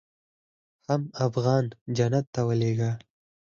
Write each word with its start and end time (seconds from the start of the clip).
حم 0.85 1.01
افغان 1.27 1.65
جنت 1.97 2.25
ته 2.33 2.41
ولېږه. 2.47 2.91